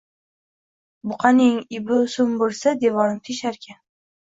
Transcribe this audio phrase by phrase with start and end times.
[1.11, 3.81] Buqaning ipi uzun bo‘lsa, devorni tesharkan.